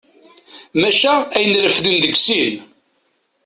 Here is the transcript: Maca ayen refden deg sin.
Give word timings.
Maca 0.79 1.13
ayen 1.35 1.55
refden 1.63 1.95
deg 2.03 2.15
sin. 2.25 2.55